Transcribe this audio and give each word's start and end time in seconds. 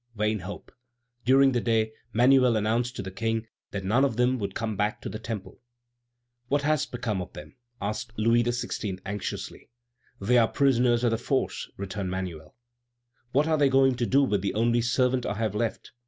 Vain 0.15 0.39
hope! 0.39 0.71
During 1.25 1.51
the 1.51 1.61
day 1.61 1.91
Manuel 2.11 2.57
announced 2.57 2.95
to 2.95 3.03
the 3.03 3.11
King 3.11 3.45
that 3.69 3.83
none 3.83 4.03
of 4.03 4.15
them 4.17 4.39
would 4.39 4.55
come 4.55 4.75
back 4.75 4.99
to 5.03 5.09
the 5.09 5.19
Temple. 5.19 5.61
"What 6.47 6.63
has 6.63 6.87
become 6.87 7.21
of 7.21 7.33
them?" 7.33 7.55
asked 7.79 8.11
Louis 8.17 8.43
XVI. 8.43 8.99
anxiously. 9.05 9.69
"They 10.19 10.39
are 10.39 10.47
prisoners 10.47 11.05
at 11.05 11.09
the 11.11 11.19
Force," 11.19 11.69
returned 11.77 12.09
Manuel. 12.09 12.55
"What 13.31 13.47
are 13.47 13.59
they 13.59 13.69
going 13.69 13.93
to 13.97 14.07
do 14.07 14.23
with 14.23 14.41
the 14.41 14.55
only 14.55 14.81
servant 14.81 15.23
I 15.23 15.35
have 15.35 15.53
left?" 15.53 15.91